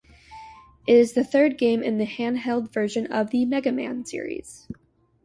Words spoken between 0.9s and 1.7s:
is the third